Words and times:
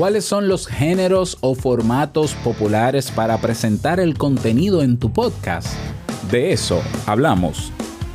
¿Cuáles 0.00 0.24
son 0.24 0.48
los 0.48 0.66
géneros 0.66 1.36
o 1.42 1.54
formatos 1.54 2.32
populares 2.32 3.10
para 3.10 3.36
presentar 3.36 4.00
el 4.00 4.16
contenido 4.16 4.80
en 4.80 4.96
tu 4.98 5.12
podcast? 5.12 5.74
De 6.30 6.52
eso 6.54 6.80
hablamos 7.04 7.70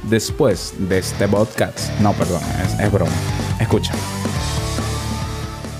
después 0.09 0.73
de 0.89 0.97
este 0.97 1.27
podcast. 1.27 1.91
No, 1.99 2.13
perdón, 2.13 2.41
es, 2.79 2.91
broma. 2.91 3.11
Escucha. 3.59 3.93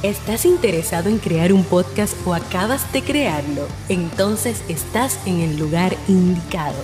¿Estás 0.04 0.46
interesado 0.46 1.10
en 1.10 1.18
crear 1.18 1.52
un 1.52 1.64
podcast 1.64 2.16
o 2.28 2.36
acabas 2.36 2.94
de 2.94 3.02
crearlo? 3.02 3.68
Entonces 3.90 4.64
estás 4.70 5.20
en 5.26 5.40
el 5.40 5.58
lugar 5.58 5.98
indicado 6.08 6.84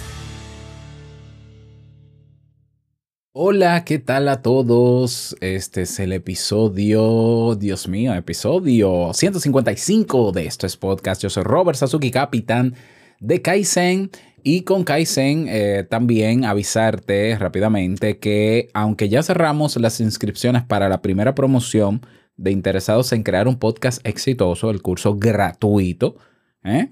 Hola, 3.33 3.85
¿qué 3.85 3.97
tal 3.97 4.27
a 4.27 4.41
todos? 4.41 5.37
Este 5.39 5.83
es 5.83 6.01
el 6.01 6.11
episodio, 6.11 7.55
Dios 7.55 7.87
mío, 7.87 8.13
episodio 8.13 9.13
155 9.13 10.33
de 10.33 10.47
esto 10.47 10.67
es 10.67 10.75
podcast. 10.75 11.21
Yo 11.23 11.29
soy 11.29 11.43
Robert 11.43 11.77
Sasuki, 11.77 12.11
capitán 12.11 12.75
de 13.21 13.41
Kaizen. 13.41 14.11
Y 14.43 14.63
con 14.63 14.83
Kaizen 14.83 15.45
eh, 15.47 15.87
también 15.89 16.43
avisarte 16.43 17.37
rápidamente 17.39 18.17
que 18.19 18.67
aunque 18.73 19.07
ya 19.07 19.23
cerramos 19.23 19.77
las 19.77 20.01
inscripciones 20.01 20.63
para 20.63 20.89
la 20.89 21.01
primera 21.01 21.33
promoción 21.33 22.05
de 22.35 22.51
interesados 22.51 23.13
en 23.13 23.23
crear 23.23 23.47
un 23.47 23.59
podcast 23.59 24.05
exitoso, 24.05 24.69
el 24.71 24.81
curso 24.81 25.15
gratuito, 25.15 26.17
¿eh? 26.65 26.89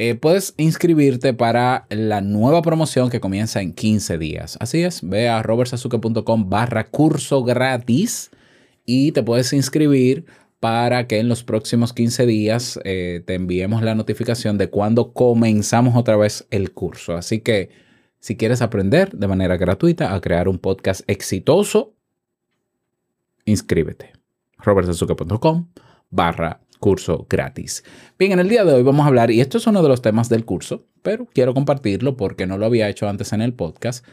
Eh, 0.00 0.14
puedes 0.14 0.54
inscribirte 0.58 1.34
para 1.34 1.88
la 1.90 2.20
nueva 2.20 2.62
promoción 2.62 3.10
que 3.10 3.18
comienza 3.18 3.62
en 3.62 3.72
15 3.72 4.16
días. 4.16 4.56
Así 4.60 4.84
es, 4.84 5.00
ve 5.02 5.28
a 5.28 5.42
robertsazuke.com 5.42 6.48
barra 6.48 6.86
curso 6.86 7.42
gratis 7.42 8.30
y 8.86 9.10
te 9.10 9.24
puedes 9.24 9.52
inscribir 9.52 10.24
para 10.60 11.08
que 11.08 11.18
en 11.18 11.28
los 11.28 11.42
próximos 11.42 11.92
15 11.92 12.26
días 12.26 12.78
eh, 12.84 13.24
te 13.26 13.34
enviemos 13.34 13.82
la 13.82 13.96
notificación 13.96 14.56
de 14.56 14.70
cuando 14.70 15.12
comenzamos 15.12 15.96
otra 15.96 16.16
vez 16.16 16.46
el 16.52 16.70
curso. 16.70 17.16
Así 17.16 17.40
que 17.40 17.70
si 18.20 18.36
quieres 18.36 18.62
aprender 18.62 19.10
de 19.10 19.26
manera 19.26 19.56
gratuita 19.56 20.14
a 20.14 20.20
crear 20.20 20.46
un 20.46 20.60
podcast 20.60 21.00
exitoso, 21.08 21.96
inscríbete. 23.46 24.12
robertsazuke.com 24.58 25.66
barra 26.08 26.60
curso 26.78 27.26
gratis. 27.28 27.84
Bien, 28.18 28.32
en 28.32 28.40
el 28.40 28.48
día 28.48 28.64
de 28.64 28.72
hoy 28.72 28.82
vamos 28.82 29.04
a 29.04 29.08
hablar, 29.08 29.30
y 29.30 29.40
esto 29.40 29.58
es 29.58 29.66
uno 29.66 29.82
de 29.82 29.88
los 29.88 30.02
temas 30.02 30.28
del 30.28 30.44
curso, 30.44 30.86
pero 31.02 31.26
quiero 31.26 31.54
compartirlo 31.54 32.16
porque 32.16 32.46
no 32.46 32.58
lo 32.58 32.66
había 32.66 32.88
hecho 32.88 33.08
antes 33.08 33.32
en 33.32 33.42
el 33.42 33.52
podcast. 33.52 34.04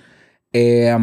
Eh, 0.53 0.95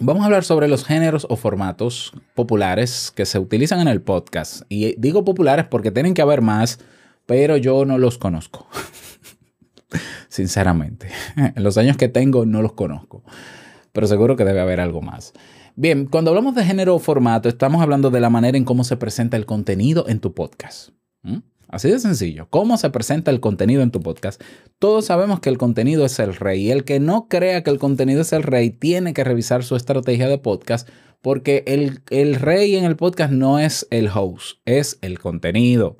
vamos 0.00 0.22
a 0.22 0.26
hablar 0.26 0.44
sobre 0.44 0.68
los 0.68 0.84
géneros 0.84 1.26
o 1.28 1.36
formatos 1.36 2.12
populares 2.34 3.12
que 3.14 3.26
se 3.26 3.38
utilizan 3.38 3.80
en 3.80 3.88
el 3.88 4.00
podcast. 4.00 4.62
Y 4.68 4.94
digo 4.98 5.24
populares 5.24 5.66
porque 5.66 5.90
tienen 5.90 6.14
que 6.14 6.22
haber 6.22 6.40
más, 6.40 6.78
pero 7.26 7.56
yo 7.56 7.84
no 7.84 7.98
los 7.98 8.18
conozco. 8.18 8.66
Sinceramente, 10.28 11.08
en 11.36 11.62
los 11.62 11.76
años 11.76 11.96
que 11.96 12.08
tengo 12.08 12.46
no 12.46 12.62
los 12.62 12.72
conozco, 12.72 13.22
pero 13.92 14.06
seguro 14.06 14.36
que 14.36 14.44
debe 14.44 14.60
haber 14.60 14.80
algo 14.80 15.02
más. 15.02 15.32
Bien, 15.74 16.06
cuando 16.06 16.30
hablamos 16.30 16.54
de 16.54 16.64
género 16.64 16.94
o 16.94 16.98
formato, 16.98 17.48
estamos 17.48 17.80
hablando 17.80 18.10
de 18.10 18.20
la 18.20 18.28
manera 18.28 18.58
en 18.58 18.64
cómo 18.64 18.84
se 18.84 18.96
presenta 18.96 19.36
el 19.36 19.46
contenido 19.46 20.06
en 20.08 20.20
tu 20.20 20.34
podcast. 20.34 20.90
Así 21.68 21.90
de 21.90 21.98
sencillo. 21.98 22.48
¿Cómo 22.50 22.76
se 22.76 22.90
presenta 22.90 23.30
el 23.30 23.40
contenido 23.40 23.80
en 23.80 23.90
tu 23.90 24.00
podcast? 24.00 24.42
Todos 24.78 25.06
sabemos 25.06 25.40
que 25.40 25.48
el 25.48 25.56
contenido 25.56 26.04
es 26.04 26.18
el 26.18 26.34
rey 26.34 26.66
y 26.66 26.70
el 26.70 26.84
que 26.84 27.00
no 27.00 27.28
crea 27.28 27.62
que 27.62 27.70
el 27.70 27.78
contenido 27.78 28.20
es 28.20 28.34
el 28.34 28.42
rey 28.42 28.68
tiene 28.68 29.14
que 29.14 29.24
revisar 29.24 29.64
su 29.64 29.74
estrategia 29.74 30.28
de 30.28 30.36
podcast 30.36 30.86
porque 31.22 31.64
el, 31.66 32.00
el 32.10 32.34
rey 32.34 32.76
en 32.76 32.84
el 32.84 32.96
podcast 32.96 33.32
no 33.32 33.58
es 33.58 33.86
el 33.90 34.10
host, 34.14 34.58
es 34.66 34.98
el 35.00 35.18
contenido. 35.18 35.96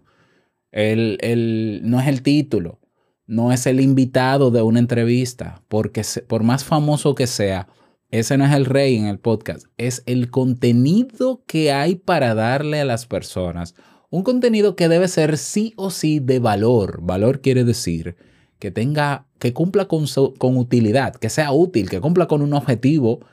El, 0.72 1.16
el, 1.22 1.81
no 1.84 2.00
es 2.00 2.09
el 2.09 2.22
título, 2.22 2.78
no 3.27 3.50
es 3.50 3.66
el 3.66 3.81
invitado 3.81 4.50
de 4.50 4.60
una 4.60 4.78
entrevista, 4.78 5.62
porque 5.69 6.03
por 6.27 6.43
más 6.43 6.65
famoso 6.65 7.15
que 7.15 7.27
sea, 7.27 7.69
ese 8.12 8.37
no 8.37 8.45
es 8.45 8.53
el 8.53 8.67
rey 8.67 8.97
en 8.97 9.06
el 9.06 9.19
podcast, 9.19 9.67
es 9.78 10.03
el 10.05 10.31
contenido 10.31 11.43
que 11.47 11.73
hay 11.73 11.95
para 11.95 12.34
darle 12.34 12.83
a 12.83 12.84
las 12.84 13.06
personas. 13.06 13.75
Un 14.11 14.23
contenido 14.23 14.77
que 14.77 14.91
debe 14.91 15.09
ser 15.09 15.39
sí 15.39 15.73
o 15.77 15.89
sí 15.89 16.21
de 16.21 16.39
valor. 16.39 17.01
Valor 17.03 17.41
quiere 17.41 17.65
decir 17.65 18.17
que 18.59 18.71
tenga, 18.71 19.27
que 19.39 19.55
cumpla 19.55 19.89
con, 19.89 20.05
con 20.39 20.59
utilidad, 20.59 21.15
que 21.15 21.31
sea 21.31 21.53
útil, 21.53 21.89
que 21.89 22.03
cumpla 22.03 22.27
con 22.27 22.43
un 22.43 22.53
objetivo 22.53 23.25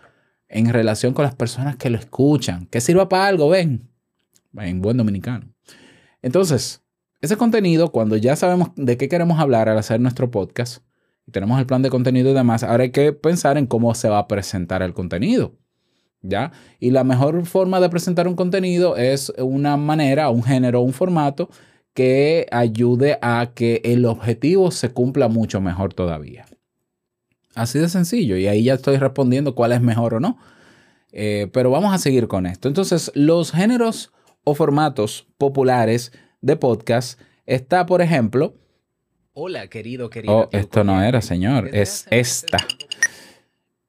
en 0.48 0.70
relación 0.70 1.14
con 1.14 1.24
las 1.24 1.36
personas 1.36 1.76
que 1.76 1.90
lo 1.90 1.98
escuchan, 1.98 2.66
que 2.68 2.80
sirva 2.80 3.10
para 3.10 3.28
algo, 3.28 3.50
ven, 3.50 3.90
en 4.58 4.82
buen 4.82 4.96
dominicano. 4.96 5.54
Entonces, 6.22 6.84
ese 7.20 7.36
contenido, 7.36 7.92
cuando 7.92 8.16
ya 8.16 8.38
sabemos 8.38 8.70
de 8.78 8.96
qué 8.96 9.10
queremos 9.10 9.40
hablar 9.40 9.68
al 9.68 9.78
hacer 9.78 10.00
nuestro 10.00 10.32
podcast, 10.32 10.84
tenemos 11.32 11.60
el 11.60 11.66
plan 11.66 11.82
de 11.82 11.90
contenido 11.90 12.30
y 12.32 12.34
demás, 12.34 12.64
ahora 12.64 12.84
hay 12.84 12.92
que 12.92 13.14
pensar 13.14 13.58
en 13.58 13.68
cómo 13.68 13.94
se 13.96 14.10
va 14.10 14.20
a 14.20 14.28
presentar 14.28 14.82
el 14.82 14.94
contenido. 14.94 15.54
¿Ya? 16.22 16.52
Y 16.82 16.92
la 16.92 17.06
mejor 17.06 17.46
forma 17.46 17.80
de 17.80 17.88
presentar 17.88 18.28
un 18.28 18.36
contenido 18.36 18.98
es 18.98 19.32
una 19.38 19.78
manera, 19.78 20.30
un 20.30 20.44
género, 20.44 20.82
un 20.82 20.92
formato 20.92 21.50
que 21.94 22.46
ayude 22.52 23.18
a 23.22 23.52
que 23.56 23.82
el 23.86 24.06
objetivo 24.06 24.72
se 24.72 24.90
cumpla 24.90 25.30
mucho 25.30 25.62
mejor 25.62 25.94
todavía. 25.94 26.46
Así 27.56 27.80
de 27.80 27.90
sencillo. 27.90 28.38
Y 28.38 28.48
ahí 28.48 28.64
ya 28.64 28.74
estoy 28.74 28.98
respondiendo 28.98 29.56
cuál 29.56 29.72
es 29.72 29.82
mejor 29.82 30.16
o 30.16 30.20
no. 30.20 30.38
Eh, 31.12 31.50
pero 31.52 31.72
vamos 31.72 31.94
a 31.94 31.98
seguir 31.98 32.28
con 32.28 32.46
esto. 32.46 32.68
Entonces, 32.68 33.12
los 33.16 33.52
géneros 33.52 34.12
o 34.44 34.56
formatos 34.56 35.28
populares 35.38 36.12
de 36.42 36.56
podcast 36.56 37.20
está, 37.46 37.86
por 37.86 38.02
ejemplo, 38.02 38.54
Hola, 39.42 39.70
querido, 39.70 40.10
querido. 40.10 40.36
Oh, 40.36 40.50
esto 40.52 40.84
no 40.84 41.02
era, 41.02 41.22
señor, 41.22 41.70
es 41.72 42.08
esta. 42.12 42.58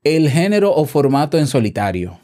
El 0.05 0.31
género 0.31 0.73
o 0.73 0.85
formato 0.85 1.39
en 1.39 1.49
solitario, 1.49 2.21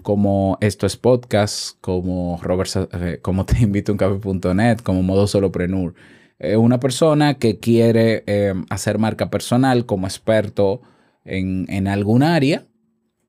como 0.00 0.56
esto 0.62 0.86
es 0.86 0.96
podcast, 0.96 1.78
como 1.82 2.40
Robert, 2.42 2.70
eh, 2.94 3.18
como 3.20 3.44
te 3.44 3.58
invito 3.60 3.92
a 3.92 3.94
un 3.94 3.98
café.net, 3.98 4.78
como 4.78 5.02
modo 5.02 5.26
soloprenur. 5.26 5.94
Eh, 6.38 6.56
una 6.56 6.80
persona 6.80 7.34
que 7.34 7.58
quiere 7.58 8.24
eh, 8.26 8.54
hacer 8.70 8.96
marca 8.96 9.28
personal 9.28 9.84
como 9.84 10.06
experto 10.06 10.80
en, 11.26 11.66
en 11.68 11.88
algún 11.88 12.22
área, 12.22 12.64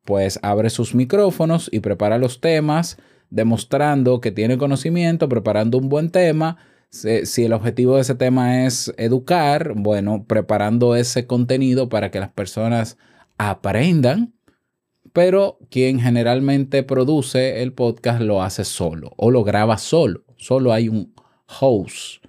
pues 0.05 0.39
abre 0.41 0.69
sus 0.69 0.95
micrófonos 0.95 1.69
y 1.73 1.81
prepara 1.81 2.17
los 2.17 2.39
temas, 2.39 2.97
demostrando 3.29 4.22
que 4.22 4.31
tiene 4.31 4.57
conocimiento, 4.57 5.28
preparando 5.28 5.79
un 5.79 5.89
buen 5.89 6.11
tema 6.11 6.59
si 6.91 7.46
el 7.46 7.53
objetivo 7.53 7.96
de 7.96 8.02
ese 8.02 8.16
tema 8.16 8.66
es 8.66 8.94
educar, 8.97 9.74
bueno, 9.75 10.25
preparando 10.28 10.96
ese 10.96 11.25
contenido 11.25 11.88
para 11.88 12.12
que 12.12 12.19
las 12.19 12.31
personas 12.31 12.97
aprendan, 13.38 14.34
pero 15.13 15.57
quien 15.69 16.00
generalmente 16.00 16.84
produce 16.84 17.63
el 17.63 17.74
podcast 17.74 18.22
lo 18.22 18.44
hace 18.44 18.66
solo 18.66 19.13
o 19.16 19.31
lo 19.31 19.44
graba 19.44 19.78
solo, 19.78 20.24
solo 20.35 20.74
hay 20.74 20.90
un 20.90 21.13
host. 21.59 22.26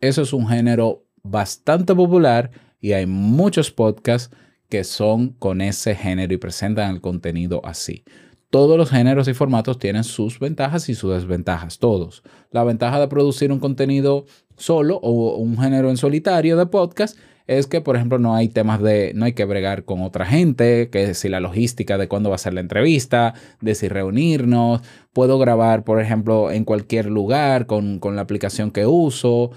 Eso 0.00 0.22
es 0.22 0.32
un 0.32 0.46
género 0.46 1.04
bastante 1.22 1.94
popular 1.94 2.52
y 2.80 2.92
hay 2.92 3.06
muchos 3.06 3.72
podcasts 3.72 4.34
que 4.68 4.84
son 4.84 5.30
con 5.30 5.60
ese 5.60 5.94
género 5.94 6.32
y 6.32 6.38
presentan 6.38 6.94
el 6.94 7.00
contenido 7.00 7.60
así 7.64 8.04
todos 8.50 8.78
los 8.78 8.90
géneros 8.90 9.28
y 9.28 9.34
formatos 9.34 9.78
tienen 9.78 10.04
sus 10.04 10.38
ventajas 10.38 10.88
y 10.88 10.94
sus 10.94 11.12
desventajas, 11.12 11.78
todos. 11.78 12.22
La 12.50 12.64
ventaja 12.64 13.00
de 13.00 13.08
producir 13.08 13.52
un 13.52 13.58
contenido 13.58 14.26
solo 14.56 14.98
o 15.02 15.36
un 15.36 15.58
género 15.58 15.90
en 15.90 15.96
solitario 15.96 16.56
de 16.56 16.66
podcast 16.66 17.18
es 17.46 17.66
que, 17.66 17.80
por 17.80 17.96
ejemplo, 17.96 18.18
no 18.18 18.34
hay 18.34 18.48
temas 18.48 18.82
de, 18.82 19.12
no 19.14 19.24
hay 19.24 19.32
que 19.32 19.44
bregar 19.44 19.84
con 19.84 20.02
otra 20.02 20.26
gente, 20.26 20.90
que 20.90 21.14
si 21.14 21.28
la 21.28 21.40
logística 21.40 21.96
de 21.96 22.08
cuándo 22.08 22.28
va 22.28 22.36
a 22.36 22.38
ser 22.38 22.54
la 22.54 22.60
entrevista, 22.60 23.34
de 23.60 23.74
si 23.74 23.88
reunirnos, 23.88 24.82
puedo 25.12 25.38
grabar, 25.38 25.84
por 25.84 26.00
ejemplo, 26.00 26.50
en 26.50 26.64
cualquier 26.64 27.06
lugar 27.06 27.66
con, 27.66 28.00
la 28.02 28.22
aplicación 28.22 28.72
que 28.72 28.86
uso, 28.86 29.52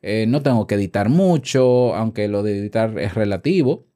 eh, 0.00 0.24
no 0.26 0.42
tengo 0.42 0.66
que 0.66 0.76
editar 0.76 1.10
mucho, 1.10 1.94
aunque 1.94 2.28
lo 2.28 2.42
de 2.42 2.58
editar 2.58 2.98
es 2.98 3.14
relativo, 3.14 3.86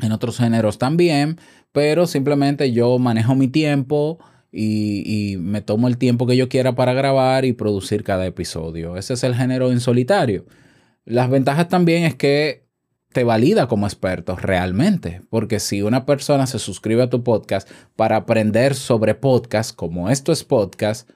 en 0.00 0.12
otros 0.12 0.38
géneros 0.38 0.78
también, 0.78 1.38
pero 1.78 2.08
simplemente 2.08 2.72
yo 2.72 2.98
manejo 2.98 3.36
mi 3.36 3.46
tiempo 3.46 4.18
y, 4.50 5.36
me 5.38 5.60
tomo 5.60 5.86
el 5.86 5.96
tiempo 5.96 6.26
que 6.26 6.36
yo 6.36 6.48
quiera 6.48 6.74
para 6.74 6.92
grabar 6.92 7.44
y 7.44 7.52
producir 7.52 8.02
cada 8.02 8.26
episodio. 8.26 8.96
Ese 8.96 9.14
es 9.14 9.22
el 9.22 9.36
género 9.36 9.70
en 9.70 9.78
solitario. 9.78 10.44
Las 11.04 11.30
ventajas 11.30 11.68
también 11.68 12.02
es 12.02 12.16
que 12.16 12.66
te 13.12 13.22
valida 13.22 13.68
como 13.68 13.86
experto 13.86 14.34
realmente, 14.34 15.22
porque 15.30 15.60
si 15.60 15.82
una 15.82 16.04
persona 16.04 16.48
se 16.48 16.58
suscribe 16.58 17.04
a 17.04 17.10
tu 17.10 17.22
podcast 17.22 17.70
para 17.94 18.16
aprender 18.16 18.74
sobre 18.74 19.14
podcast, 19.14 19.72
como 19.72 20.10
esto 20.10 20.32
es 20.32 20.42
podcast, 20.42 21.08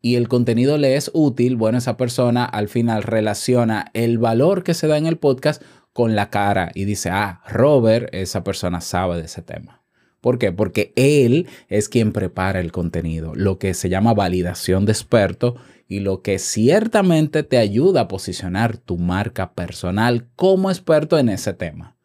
y 0.00 0.14
el 0.14 0.28
contenido 0.28 0.78
le 0.78 0.96
es 0.96 1.10
útil, 1.12 1.56
bueno, 1.56 1.76
esa 1.76 1.98
persona 1.98 2.46
al 2.46 2.70
final 2.70 3.02
relaciona 3.02 3.90
el 3.92 4.16
valor 4.16 4.62
que 4.62 4.72
se 4.72 4.86
da 4.86 4.96
en 4.96 5.04
el 5.04 5.18
podcast 5.18 5.62
con 5.92 6.16
la 6.16 6.30
cara 6.30 6.70
y 6.74 6.86
dice, 6.86 7.10
ah, 7.10 7.42
Robert, 7.46 8.08
esa 8.14 8.42
persona 8.44 8.80
sabe 8.80 9.18
de 9.18 9.26
ese 9.26 9.42
tema. 9.42 9.82
¿Por 10.26 10.40
qué? 10.40 10.50
Porque 10.50 10.92
él 10.96 11.46
es 11.68 11.88
quien 11.88 12.10
prepara 12.10 12.58
el 12.58 12.72
contenido, 12.72 13.36
lo 13.36 13.60
que 13.60 13.74
se 13.74 13.88
llama 13.88 14.12
validación 14.12 14.84
de 14.84 14.90
experto 14.90 15.54
y 15.86 16.00
lo 16.00 16.20
que 16.20 16.40
ciertamente 16.40 17.44
te 17.44 17.58
ayuda 17.58 18.00
a 18.00 18.08
posicionar 18.08 18.76
tu 18.76 18.98
marca 18.98 19.52
personal 19.52 20.26
como 20.34 20.68
experto 20.68 21.16
en 21.16 21.28
ese 21.28 21.52
tema. 21.52 21.96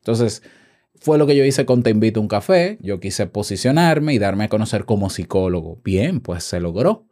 Entonces, 0.00 0.42
fue 0.96 1.16
lo 1.16 1.26
que 1.26 1.34
yo 1.34 1.46
hice 1.46 1.64
con 1.64 1.82
Te 1.82 1.88
invito 1.88 2.20
a 2.20 2.22
un 2.22 2.28
café. 2.28 2.76
Yo 2.82 3.00
quise 3.00 3.26
posicionarme 3.26 4.12
y 4.12 4.18
darme 4.18 4.44
a 4.44 4.48
conocer 4.50 4.84
como 4.84 5.08
psicólogo. 5.08 5.80
Bien, 5.82 6.20
pues 6.20 6.44
se 6.44 6.60
logró. 6.60 7.06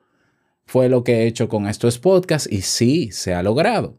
Fue 0.67 0.91
lo 0.91 1.05
que 1.05 1.23
he 1.23 1.27
hecho 1.27 1.49
con 1.49 1.69
estos 1.69 1.99
podcasts 1.99 2.53
y 2.53 2.61
sí, 2.61 3.13
se 3.13 3.33
ha 3.33 3.43
logrado. 3.43 3.99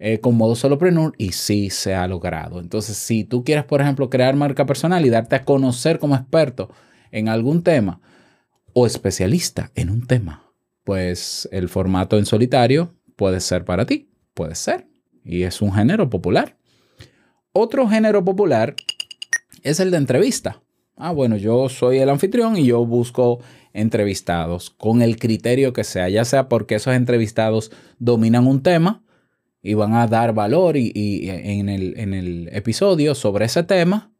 Eh, 0.00 0.20
con 0.20 0.36
modo 0.36 0.54
solopreneur 0.54 1.12
y 1.18 1.32
sí 1.32 1.70
se 1.70 1.94
ha 1.94 2.06
logrado. 2.06 2.60
Entonces, 2.60 2.96
si 2.96 3.24
tú 3.24 3.42
quieres, 3.42 3.64
por 3.64 3.80
ejemplo, 3.80 4.08
crear 4.08 4.36
marca 4.36 4.64
personal 4.64 5.04
y 5.04 5.10
darte 5.10 5.34
a 5.34 5.44
conocer 5.44 5.98
como 5.98 6.14
experto 6.14 6.70
en 7.10 7.28
algún 7.28 7.64
tema 7.64 8.00
o 8.74 8.86
especialista 8.86 9.72
en 9.74 9.90
un 9.90 10.06
tema, 10.06 10.52
pues 10.84 11.48
el 11.50 11.68
formato 11.68 12.16
en 12.16 12.26
solitario 12.26 12.94
puede 13.16 13.40
ser 13.40 13.64
para 13.64 13.86
ti, 13.86 14.08
puede 14.34 14.54
ser. 14.54 14.86
Y 15.24 15.42
es 15.42 15.60
un 15.60 15.72
género 15.72 16.08
popular. 16.08 16.56
Otro 17.52 17.88
género 17.88 18.24
popular 18.24 18.76
es 19.64 19.80
el 19.80 19.90
de 19.90 19.96
entrevista. 19.96 20.62
Ah, 20.96 21.10
bueno, 21.10 21.36
yo 21.36 21.68
soy 21.68 21.98
el 21.98 22.08
anfitrión 22.08 22.56
y 22.56 22.66
yo 22.66 22.86
busco 22.86 23.40
entrevistados 23.72 24.70
con 24.70 25.02
el 25.02 25.16
criterio 25.16 25.72
que 25.72 25.82
sea, 25.82 26.08
ya 26.08 26.24
sea 26.24 26.48
porque 26.48 26.76
esos 26.76 26.94
entrevistados 26.94 27.72
dominan 27.98 28.46
un 28.46 28.62
tema 28.62 29.02
y 29.68 29.74
van 29.74 29.92
a 29.92 30.06
dar 30.06 30.32
valor 30.32 30.78
y, 30.78 30.92
en, 31.28 31.68
el, 31.68 32.48
episodio 32.52 33.14
sobre 33.14 33.44
ese 33.44 33.64
tema 33.64 34.10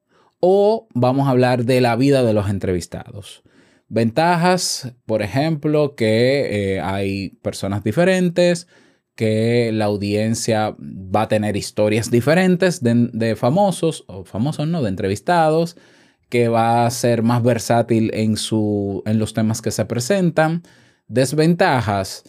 o 0.41 0.89
vamos 0.93 1.27
a 1.27 1.31
hablar 1.31 1.65
de 1.65 1.81
la 1.81 1.97
vida 1.97 2.23
de 2.23 2.35
los 2.35 2.51
entrevistados. 2.51 3.43
Ventajas, 3.89 4.93
por 5.07 5.23
ejemplo, 5.23 5.95
que 5.95 6.75
eh, 6.75 6.81
hay 6.81 7.31
personas 7.41 7.83
diferentes, 7.83 8.69
que 9.15 9.71
la 9.73 9.87
audiencia 9.87 10.77
va 10.79 11.23
a 11.23 11.29
tener 11.29 11.57
historias 11.57 12.11
diferentes 12.11 12.83
de, 12.83 13.09
de, 13.15 13.35
famosos, 13.35 14.05
o 14.07 14.25
famosos 14.25 14.69
no, 14.69 14.83
de 14.83 14.91
entrevistados, 14.91 15.79
que 16.29 16.49
va 16.49 16.85
a 16.85 16.91
ser 16.91 17.23
más 17.23 17.43
versátil 17.43 18.11
en, 18.13 18.37
su, 18.37 19.03
en 19.07 19.19
los 19.19 19.33
temas 19.33 19.63
que 19.63 19.71
se 19.71 19.87
presentan. 19.87 20.63
Desventajas, 21.07 22.25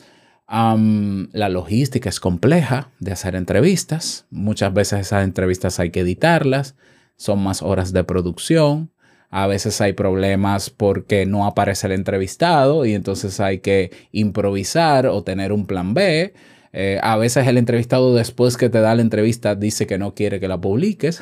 la 0.50 1.50
logística 1.50 2.10
es 2.10 2.20
compleja 2.20 2.90
de 3.00 3.12
hacer 3.12 3.36
entrevistas. 3.36 4.26
Muchas 4.32 4.74
veces 4.74 5.02
esas 5.02 5.24
entrevistas 5.24 5.80
hay 5.80 5.92
que 5.92 6.00
editarlas. 6.00 6.76
Son 7.18 7.40
más 7.44 7.62
horas 7.62 7.94
de 7.94 8.04
producción. 8.04 8.92
A 9.30 9.46
veces 9.46 9.80
hay 9.80 9.94
problemas 9.94 10.72
porque 10.72 11.28
no 11.28 11.46
aparece 11.46 11.86
el 11.86 11.94
entrevistado 11.94 12.86
y 12.86 12.94
entonces 12.94 13.40
hay 13.40 13.60
que 13.60 13.92
improvisar 14.12 15.06
o 15.06 15.24
tener 15.24 15.52
un 15.52 15.68
plan 15.68 15.94
B. 15.94 16.34
Eh, 16.74 17.00
a 17.04 17.16
veces 17.18 17.46
el 17.48 17.58
entrevistado 17.58 18.16
después 18.16 18.58
que 18.58 18.70
te 18.70 18.82
da 18.82 18.96
la 18.96 19.02
entrevista 19.02 19.56
dice 19.56 19.86
que 19.86 20.00
no 20.00 20.16
quiere 20.16 20.40
que 20.40 20.48
la 20.48 20.60
publiques. 20.60 21.22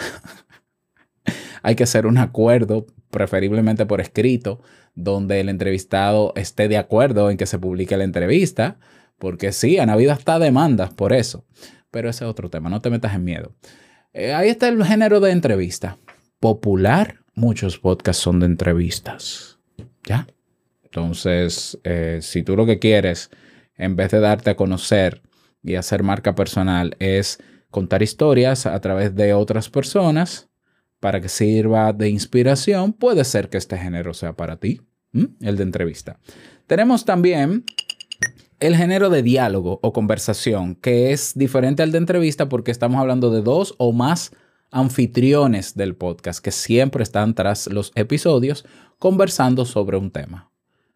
hay 1.63 1.75
que 1.75 1.83
hacer 1.83 2.05
un 2.05 2.17
acuerdo, 2.17 2.85
preferiblemente 3.09 3.85
por 3.85 3.99
escrito, 3.99 4.61
donde 4.95 5.41
el 5.41 5.49
entrevistado 5.49 6.31
esté 6.37 6.69
de 6.69 6.77
acuerdo 6.77 7.29
en 7.29 7.35
que 7.35 7.45
se 7.45 7.59
publique 7.59 7.97
la 7.97 8.05
entrevista. 8.05 8.77
Porque 9.17 9.51
sí, 9.51 9.79
han 9.79 9.89
habido 9.89 10.11
hasta 10.11 10.39
demandas 10.39 10.93
por 10.93 11.13
eso. 11.13 11.45
Pero 11.91 12.09
ese 12.09 12.25
es 12.25 12.29
otro 12.29 12.49
tema, 12.49 12.69
no 12.69 12.81
te 12.81 12.89
metas 12.89 13.15
en 13.15 13.23
miedo. 13.23 13.55
Eh, 14.13 14.33
ahí 14.33 14.49
está 14.49 14.67
el 14.67 14.83
género 14.83 15.19
de 15.19 15.31
entrevista. 15.31 15.97
Popular, 16.39 17.19
muchos 17.33 17.77
podcasts 17.79 18.21
son 18.21 18.39
de 18.39 18.45
entrevistas. 18.45 19.59
¿Ya? 20.05 20.27
Entonces, 20.83 21.77
eh, 21.83 22.19
si 22.21 22.43
tú 22.43 22.55
lo 22.55 22.65
que 22.65 22.79
quieres, 22.79 23.29
en 23.75 23.95
vez 23.95 24.11
de 24.11 24.19
darte 24.19 24.51
a 24.51 24.55
conocer 24.55 25.21
y 25.63 25.75
hacer 25.75 26.03
marca 26.03 26.35
personal, 26.35 26.95
es 26.99 27.39
contar 27.69 28.01
historias 28.01 28.65
a 28.65 28.79
través 28.79 29.15
de 29.15 29.33
otras 29.33 29.69
personas 29.69 30.49
para 30.99 31.21
que 31.21 31.29
sirva 31.29 31.93
de 31.93 32.09
inspiración, 32.09 32.93
puede 32.93 33.23
ser 33.23 33.49
que 33.49 33.57
este 33.57 33.77
género 33.77 34.13
sea 34.13 34.33
para 34.33 34.57
ti, 34.57 34.81
el 35.41 35.57
de 35.57 35.63
entrevista. 35.63 36.19
Tenemos 36.65 37.05
también 37.05 37.65
el 38.59 38.75
género 38.75 39.09
de 39.09 39.23
diálogo 39.23 39.79
o 39.83 39.93
conversación, 39.93 40.75
que 40.75 41.11
es 41.11 41.33
diferente 41.35 41.83
al 41.83 41.91
de 41.91 41.99
entrevista 41.99 42.49
porque 42.49 42.71
estamos 42.71 42.99
hablando 42.99 43.29
de 43.29 43.41
dos 43.41 43.75
o 43.77 43.91
más 43.93 44.31
anfitriones 44.71 45.75
del 45.75 45.95
podcast 45.95 46.43
que 46.43 46.51
siempre 46.51 47.03
están 47.03 47.35
tras 47.35 47.67
los 47.67 47.91
episodios 47.95 48.65
conversando 48.99 49.65
sobre 49.65 49.97
un 49.97 50.11
tema. 50.11 50.51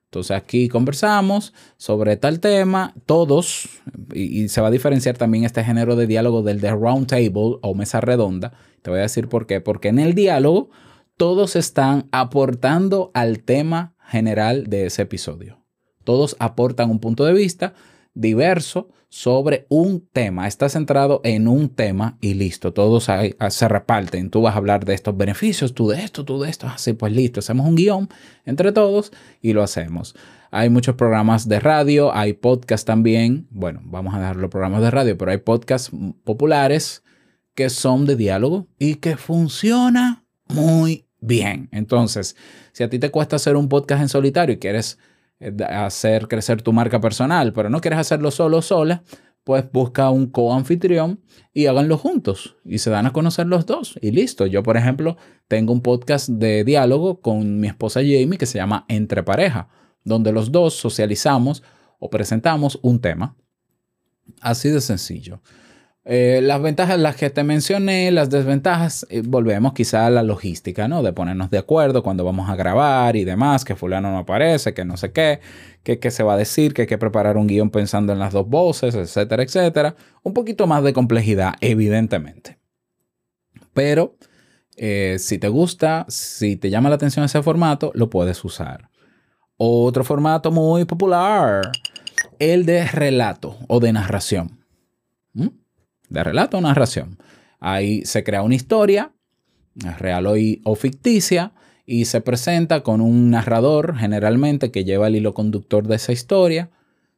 Entonces 0.05 0.35
aquí 0.35 0.67
conversamos 0.67 1.53
sobre 1.77 2.17
tal 2.17 2.41
tema, 2.41 2.93
todos, 3.05 3.69
y, 4.13 4.49
se 4.49 4.59
va 4.59 4.67
a 4.67 4.71
diferenciar 4.71 5.17
también 5.17 5.45
este 5.45 5.63
género 5.63 5.95
de 5.95 6.05
diálogo 6.05 6.43
del 6.43 6.59
de 6.59 6.71
round 6.71 7.07
table 7.07 7.59
o 7.61 7.73
mesa 7.75 8.01
redonda. 8.01 8.51
Te 8.81 8.89
voy 8.89 8.99
a 8.99 9.03
decir 9.03 9.29
por 9.29 9.47
qué. 9.47 9.61
Porque 9.61 9.87
en 9.87 9.99
el 9.99 10.13
diálogo 10.13 10.69
todos 11.15 11.55
están 11.55 12.09
aportando 12.11 13.11
al 13.13 13.39
tema 13.39 13.95
general 14.05 14.67
de 14.67 14.87
ese 14.87 15.03
episodio. 15.03 15.60
Todos 16.03 16.35
aportan 16.39 16.89
un 16.89 16.99
punto 16.99 17.25
de 17.25 17.33
vista 17.33 17.73
diverso 18.13 18.89
sobre 19.09 19.65
un 19.67 20.07
tema. 20.13 20.47
Está 20.47 20.69
centrado 20.69 21.19
en 21.23 21.47
un 21.47 21.69
tema 21.69 22.17
y 22.21 22.33
listo. 22.33 22.73
Todos 22.73 23.09
se 23.49 23.67
reparten. 23.67 24.29
Tú 24.29 24.41
vas 24.41 24.55
a 24.55 24.57
hablar 24.57 24.85
de 24.85 24.93
estos 24.93 25.17
beneficios, 25.17 25.73
tú 25.73 25.89
de 25.89 26.01
esto, 26.01 26.23
tú 26.23 26.41
de 26.41 26.49
esto. 26.49 26.67
Así 26.67 26.93
pues 26.93 27.11
listo. 27.11 27.41
Hacemos 27.41 27.67
un 27.67 27.75
guion 27.75 28.09
entre 28.45 28.71
todos 28.71 29.11
y 29.41 29.51
lo 29.53 29.63
hacemos. 29.63 30.15
Hay 30.49 30.69
muchos 30.69 30.95
programas 30.95 31.47
de 31.47 31.59
radio, 31.59 32.13
hay 32.15 32.33
podcasts 32.33 32.85
también. 32.85 33.47
Bueno, 33.51 33.81
vamos 33.83 34.13
a 34.13 34.19
dejar 34.19 34.37
los 34.37 34.49
programas 34.49 34.81
de 34.81 34.91
radio, 34.91 35.17
pero 35.17 35.31
hay 35.31 35.37
podcasts 35.37 35.91
populares 36.23 37.03
que 37.53 37.69
son 37.69 38.05
de 38.05 38.15
diálogo 38.15 38.67
y 38.79 38.95
que 38.95 39.17
funciona 39.17 40.25
muy 40.47 41.05
bien. 41.19 41.67
Entonces, 41.71 42.37
si 42.71 42.83
a 42.83 42.89
ti 42.89 42.97
te 42.97 43.11
cuesta 43.11 43.35
hacer 43.35 43.57
un 43.57 43.67
podcast 43.67 44.01
en 44.01 44.09
solitario 44.09 44.55
y 44.55 44.59
quieres 44.59 44.97
hacer 45.67 46.27
crecer 46.27 46.61
tu 46.61 46.73
marca 46.73 46.99
personal, 46.99 47.53
pero 47.53 47.69
no 47.69 47.81
quieres 47.81 47.99
hacerlo 47.99 48.31
solo 48.31 48.61
sola, 48.61 49.03
pues 49.43 49.65
busca 49.71 50.09
un 50.09 50.27
co-anfitrión 50.27 51.19
y 51.53 51.65
háganlo 51.65 51.97
juntos 51.97 52.57
y 52.63 52.77
se 52.77 52.89
dan 52.89 53.07
a 53.07 53.13
conocer 53.13 53.47
los 53.47 53.65
dos 53.65 53.97
y 54.01 54.11
listo. 54.11 54.45
Yo, 54.45 54.63
por 54.63 54.77
ejemplo, 54.77 55.17
tengo 55.47 55.73
un 55.73 55.81
podcast 55.81 56.29
de 56.29 56.63
diálogo 56.63 57.21
con 57.21 57.59
mi 57.59 57.67
esposa 57.67 58.01
Jamie 58.01 58.37
que 58.37 58.45
se 58.45 58.59
llama 58.59 58.85
Entre 58.87 59.23
Pareja, 59.23 59.69
donde 60.03 60.31
los 60.31 60.51
dos 60.51 60.75
socializamos 60.75 61.63
o 61.99 62.09
presentamos 62.09 62.79
un 62.81 62.99
tema. 62.99 63.35
Así 64.41 64.69
de 64.69 64.81
sencillo. 64.81 65.41
Eh, 66.03 66.39
las 66.41 66.59
ventajas, 66.61 66.97
las 66.99 67.15
que 67.15 67.29
te 67.29 67.43
mencioné, 67.43 68.09
las 68.11 68.31
desventajas, 68.31 69.05
eh, 69.09 69.21
volvemos 69.23 69.73
quizá 69.73 70.07
a 70.07 70.09
la 70.09 70.23
logística, 70.23 70.87
¿no? 70.87 71.03
De 71.03 71.13
ponernos 71.13 71.51
de 71.51 71.59
acuerdo 71.59 72.01
cuando 72.01 72.23
vamos 72.23 72.49
a 72.49 72.55
grabar 72.55 73.15
y 73.15 73.23
demás, 73.23 73.63
que 73.63 73.75
fulano 73.75 74.11
no 74.11 74.17
aparece, 74.17 74.73
que 74.73 74.83
no 74.83 74.97
sé 74.97 75.11
qué, 75.11 75.41
que, 75.83 75.99
qué 75.99 76.09
se 76.09 76.23
va 76.23 76.33
a 76.33 76.37
decir, 76.37 76.73
que 76.73 76.83
hay 76.83 76.87
que 76.87 76.97
preparar 76.97 77.37
un 77.37 77.45
guion 77.45 77.69
pensando 77.69 78.13
en 78.13 78.19
las 78.19 78.33
dos 78.33 78.47
voces, 78.47 78.95
etcétera, 78.95 79.43
etcétera. 79.43 79.95
Un 80.23 80.33
poquito 80.33 80.65
más 80.65 80.83
de 80.83 80.93
complejidad, 80.93 81.53
evidentemente. 81.61 82.57
Pero 83.73 84.17
eh, 84.77 85.17
si 85.19 85.37
te 85.37 85.49
gusta, 85.49 86.05
si 86.09 86.55
te 86.55 86.71
llama 86.71 86.89
la 86.89 86.95
atención 86.95 87.23
ese 87.25 87.43
formato, 87.43 87.91
lo 87.93 88.09
puedes 88.09 88.43
usar. 88.43 88.89
Otro 89.57 90.03
formato 90.03 90.51
muy 90.51 90.85
popular, 90.85 91.61
el 92.39 92.65
de 92.65 92.87
relato 92.87 93.57
o 93.67 93.79
de 93.79 93.93
narración. 93.93 94.65
¿Mm? 95.33 95.60
De 96.11 96.23
relato 96.23 96.57
o 96.57 96.61
narración. 96.61 97.17
Ahí 97.59 98.05
se 98.05 98.23
crea 98.23 98.43
una 98.43 98.55
historia, 98.55 99.13
real 99.97 100.27
o, 100.27 100.75
ficticia, 100.75 101.53
y 101.85 102.05
se 102.05 102.21
presenta 102.21 102.83
con 102.83 103.01
un 103.01 103.31
narrador 103.31 103.97
generalmente 103.97 104.71
que 104.71 104.83
lleva 104.83 105.07
el 105.07 105.15
hilo 105.15 105.33
conductor 105.33 105.87
de 105.87 105.95
esa 105.95 106.11
historia. 106.11 106.69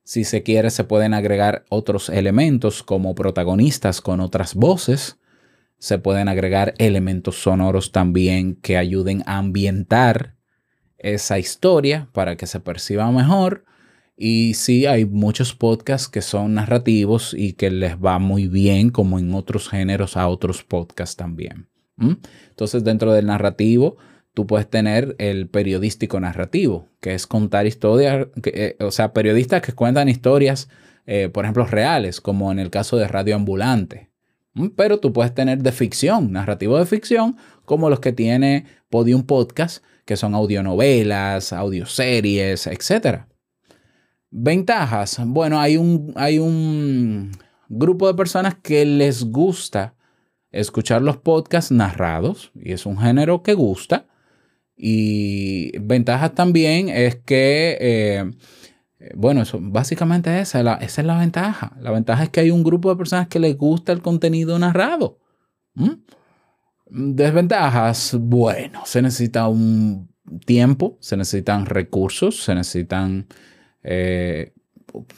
Si 0.03 0.23
se 0.23 0.43
quiere, 0.43 0.69
se 0.69 0.83
pueden 0.83 1.13
agregar 1.13 1.65
otros 1.69 2.09
elementos 2.09 2.83
como 2.83 3.15
protagonistas 3.15 4.01
con 4.01 4.19
otras 4.19 4.55
voces. 4.55 5.17
Se 5.79 5.97
pueden 5.97 6.27
agregar 6.27 6.73
elementos 6.77 7.41
sonoros 7.41 7.91
también 7.91 8.55
que 8.55 8.77
ayuden 8.77 9.23
a 9.25 9.37
ambientar 9.37 10.35
esa 10.97 11.39
historia 11.39 12.09
para 12.13 12.35
que 12.35 12.47
se 12.47 12.59
perciba 12.59 13.11
mejor. 13.11 13.65
Y 14.15 14.53
sí, 14.53 14.85
hay 14.85 15.05
muchos 15.05 15.55
podcasts 15.55 16.07
que 16.07 16.21
son 16.21 16.53
narrativos 16.53 17.33
y 17.37 17.53
que 17.53 17.71
les 17.71 17.97
va 17.97 18.19
muy 18.19 18.47
bien, 18.47 18.89
como 18.89 19.17
en 19.17 19.33
otros 19.33 19.69
géneros, 19.69 20.17
a 20.17 20.27
otros 20.27 20.63
podcasts 20.63 21.15
también. 21.15 21.67
Entonces, 22.49 22.83
dentro 22.83 23.13
del 23.13 23.27
narrativo, 23.27 23.97
tú 24.33 24.47
puedes 24.47 24.69
tener 24.69 25.15
el 25.19 25.47
periodístico 25.47 26.19
narrativo, 26.19 26.89
que 26.99 27.13
es 27.13 27.27
contar 27.27 27.65
historias, 27.65 28.27
eh, 28.45 28.75
o 28.79 28.91
sea, 28.91 29.13
periodistas 29.13 29.61
que 29.61 29.73
cuentan 29.73 30.09
historias, 30.09 30.69
eh, 31.05 31.29
por 31.29 31.45
ejemplo, 31.45 31.65
reales, 31.65 32.21
como 32.21 32.51
en 32.51 32.59
el 32.59 32.69
caso 32.69 32.97
de 32.97 33.07
Radio 33.07 33.35
Ambulante. 33.35 34.11
Pero 34.75 34.99
tú 34.99 35.13
puedes 35.13 35.33
tener 35.33 35.63
de 35.63 35.71
ficción, 35.71 36.31
narrativo 36.31 36.77
de 36.77 36.85
ficción, 36.85 37.37
como 37.65 37.89
los 37.89 37.99
que 37.99 38.13
tiene 38.13 38.65
Podium 38.89 39.23
Podcast, 39.23 39.83
que 40.05 40.17
son 40.17 40.35
audionovelas, 40.35 41.53
audioseries, 41.53 42.67
etc. 42.67 43.25
Ventajas. 44.35 45.21
Bueno, 45.27 45.59
hay 45.59 45.77
un, 45.77 46.11
hay 46.15 46.39
un 46.39 47.29
grupo 47.69 48.07
de 48.07 48.15
personas 48.15 48.55
que 48.55 48.83
les 48.83 49.25
gusta 49.25 49.93
escuchar 50.49 51.03
los 51.03 51.17
podcasts 51.17 51.71
narrados 51.71 52.51
y 52.55 52.71
es 52.71 52.87
un 52.87 52.97
género 52.97 53.43
que 53.43 53.53
gusta. 53.53 54.07
Y 54.75 55.77
ventajas 55.77 56.33
también 56.33 56.89
es 56.89 57.17
que, 57.17 57.77
eh, 57.79 58.31
bueno, 59.15 59.43
eso, 59.43 59.59
básicamente 59.61 60.39
esa, 60.39 60.61
esa 60.77 61.01
es 61.01 61.05
la 61.07 61.19
ventaja. 61.19 61.77
La 61.79 61.91
ventaja 61.91 62.23
es 62.23 62.29
que 62.29 62.39
hay 62.39 62.49
un 62.49 62.63
grupo 62.63 62.89
de 62.89 62.95
personas 62.95 63.27
que 63.27 63.37
les 63.37 63.55
gusta 63.55 63.91
el 63.91 64.01
contenido 64.01 64.57
narrado. 64.57 65.19
Desventajas, 66.87 68.17
bueno, 68.19 68.81
se 68.85 69.03
necesita 69.03 69.47
un 69.47 70.11
tiempo, 70.43 70.97
se 71.01 71.17
necesitan 71.17 71.67
recursos, 71.67 72.43
se 72.43 72.55
necesitan 72.55 73.27
eh, 73.83 74.53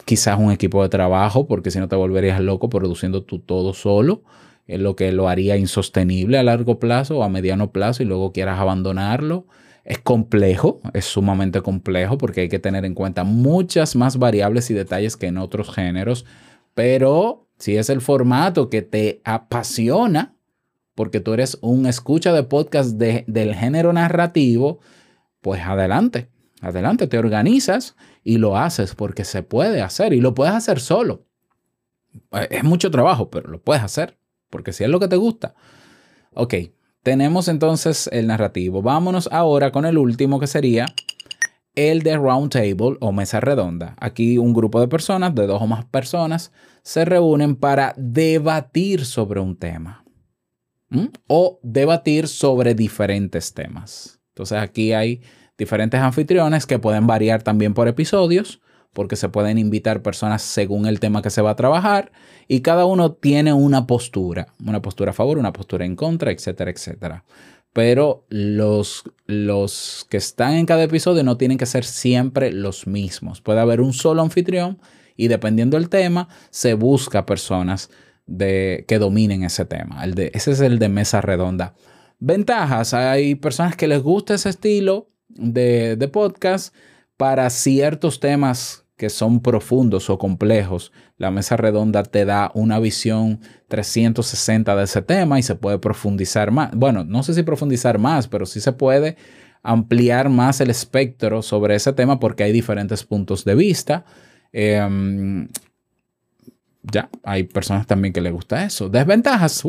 quizás 0.06 0.40
un 0.40 0.52
equipo 0.52 0.82
de 0.84 0.90
trabajo, 0.90 1.48
porque 1.48 1.72
si 1.72 1.80
no 1.80 1.88
te 1.88 1.96
volverías 1.96 2.40
loco 2.40 2.70
produciendo 2.70 3.24
tú 3.24 3.40
todo 3.40 3.74
solo, 3.74 4.24
es 4.68 4.80
lo 4.80 4.96
que 4.96 5.12
lo 5.12 5.30
haría 5.30 5.58
insostenible 5.58 6.38
a 6.38 6.44
largo 6.44 6.80
plazo 6.80 7.20
o 7.20 7.24
a 7.24 7.30
mediano 7.30 7.72
plazo 7.72 8.04
y 8.04 8.06
luego 8.06 8.32
quieras 8.32 8.60
abandonarlo. 8.60 9.46
Es 9.84 10.00
complejo, 10.00 10.82
es 10.94 11.06
sumamente 11.06 11.62
complejo 11.62 12.18
porque 12.18 12.42
hay 12.42 12.50
que 12.50 12.58
tener 12.58 12.86
en 12.86 12.96
cuenta 12.96 13.24
muchas 13.24 13.96
más 13.96 14.18
variables 14.18 14.72
y 14.72 14.74
detalles 14.74 15.16
que 15.16 15.28
en 15.28 15.38
otros 15.38 15.74
géneros, 15.74 16.26
pero 16.74 17.48
si 17.60 17.78
es 17.78 17.90
el 17.90 18.02
formato 18.02 18.70
que 18.70 18.82
te 18.82 19.22
apasiona, 19.24 20.36
porque 20.96 21.20
tú 21.20 21.34
eres 21.34 21.60
un 21.62 21.86
escucha 21.86 22.34
de 22.34 22.44
podcast 22.44 22.96
del 22.98 23.54
género 23.54 23.94
narrativo, 23.94 24.80
pues 25.42 25.62
adelante, 25.62 26.30
adelante, 26.66 27.08
te 27.08 27.18
organizas 27.18 27.96
y 28.24 28.38
lo 28.38 28.58
haces 28.58 28.96
porque 28.96 29.24
se 29.24 29.44
puede 29.44 29.82
hacer 29.82 30.14
y 30.14 30.22
lo 30.22 30.34
puedes 30.34 30.54
hacer 30.54 30.80
solo. 30.80 31.26
Es 32.50 32.64
mucho 32.64 32.92
trabajo, 32.92 33.30
pero 33.30 33.50
lo 33.50 33.62
puedes 33.62 33.84
hacer 33.84 34.18
porque 34.50 34.74
si 34.74 34.84
es 34.84 34.90
lo 34.90 35.00
que 35.00 35.08
te 35.08 35.18
gusta. 35.18 35.56
Ok, 36.34 36.56
tenemos 37.04 37.48
entonces 37.48 38.10
el 38.12 38.28
narrativo. 38.28 38.82
Vámonos 38.82 39.30
ahora 39.32 39.72
con 39.72 39.86
el 39.86 39.98
último 39.98 40.40
que 40.40 40.48
sería 40.48 40.86
el 41.76 42.04
de 42.04 42.18
round 42.18 42.52
table 42.52 42.98
o 43.00 43.12
mesa 43.12 43.40
redonda. 43.40 43.96
Aquí 44.00 44.38
un 44.38 44.54
grupo 44.54 44.80
de 44.80 44.88
personas, 44.88 45.36
de 45.36 45.46
dos 45.46 45.62
o 45.62 45.68
más 45.68 45.86
personas, 45.86 46.52
se 46.84 47.06
reúnen 47.06 47.56
para 47.56 47.94
debatir 47.98 49.06
sobre 49.06 49.40
un 49.40 49.58
tema 49.58 50.06
o 51.28 51.60
debatir 51.64 52.28
sobre 52.28 52.74
diferentes 52.74 53.54
temas. 53.54 54.22
Entonces 54.30 54.58
aquí 54.58 54.94
hay 54.94 55.22
diferentes 55.58 56.00
anfitriones 56.00 56.66
que 56.66 56.80
pueden 56.80 57.08
variar 57.08 57.44
también 57.44 57.74
por 57.74 57.88
episodios 57.88 58.62
porque 58.96 59.18
se 59.18 59.28
pueden 59.28 59.58
invitar 59.58 60.02
personas 60.02 60.42
según 60.42 60.86
el 60.86 61.02
tema 61.02 61.22
que 61.22 61.30
se 61.30 61.42
va 61.42 61.52
a 61.52 61.56
trabajar 61.58 62.14
y 62.48 62.62
cada 62.62 62.86
uno 62.86 63.12
tiene 63.12 63.52
una 63.52 63.88
postura, 63.88 64.48
una 64.66 64.82
postura 64.82 65.12
a 65.12 65.14
favor, 65.14 65.38
una 65.38 65.52
postura 65.52 65.84
en 65.84 65.98
contra, 65.98 66.32
etcétera, 66.32 66.72
etcétera. 66.72 67.26
Pero 67.74 68.26
los, 68.30 69.04
los 69.26 70.08
que 70.10 70.16
están 70.16 70.54
en 70.54 70.66
cada 70.66 70.84
episodio 70.84 71.26
no 71.26 71.36
tienen 71.36 71.58
que 71.58 71.66
ser 71.66 71.84
siempre 71.84 72.54
los 72.54 72.88
mismos. 72.88 73.42
Puede 73.42 73.60
haber 73.60 73.82
un 73.82 73.92
solo 73.92 74.22
anfitrión 74.22 74.80
y 75.18 75.28
dependiendo 75.28 75.76
del 75.76 75.90
tema, 75.90 76.30
se 76.50 76.74
busca 76.74 77.26
personas 77.26 77.90
de, 78.26 78.86
que 78.88 78.98
dominen 78.98 79.44
ese 79.44 79.66
tema. 79.66 80.06
El 80.06 80.16
de, 80.16 80.32
ese 80.34 80.52
es 80.52 80.62
el 80.62 80.80
de 80.80 80.88
mesa 80.88 81.20
redonda. 81.20 81.76
Ventajas, 82.20 82.94
hay 82.94 83.36
personas 83.36 83.76
que 83.76 83.90
les 83.90 84.02
gusta 84.02 84.36
ese 84.36 84.48
estilo 84.48 85.10
de, 85.30 85.96
de 85.96 86.08
podcast 86.08 86.74
para 87.18 87.50
ciertos 87.50 88.20
temas 88.20 88.86
que 88.98 89.10
son 89.10 89.42
profundos 89.42 90.10
o 90.10 90.18
complejos. 90.18 90.92
La 91.18 91.32
mesa 91.32 91.58
redonda 91.58 92.04
te 92.04 92.26
da 92.26 92.52
una 92.54 92.80
visión 92.80 93.42
360 93.68 94.76
de 94.76 94.84
ese 94.84 95.02
tema 95.02 95.38
y 95.38 95.44
se 95.44 95.56
puede 95.56 95.80
profundizar 95.80 96.52
más. 96.52 96.72
Bueno, 96.74 97.04
no 97.04 97.24
sé 97.24 97.34
si 97.34 97.44
profundizar 97.44 98.00
más, 98.00 98.28
pero 98.28 98.46
sí 98.46 98.62
se 98.62 98.72
puede 98.72 99.18
ampliar 99.64 100.30
más 100.30 100.62
el 100.62 100.70
espectro 100.70 101.42
sobre 101.42 101.76
ese 101.76 101.92
tema 101.92 102.20
porque 102.20 102.44
hay 102.44 102.52
diferentes 102.52 103.04
puntos 103.04 103.44
de 103.44 103.56
vista. 103.56 104.06
Em, 104.54 105.50
ya, 106.84 107.10
hay 107.24 107.44
personas 107.44 107.88
también 107.88 108.14
que 108.14 108.22
les 108.22 108.32
gusta 108.32 108.64
eso. 108.64 108.90
Desventajas, 108.90 109.64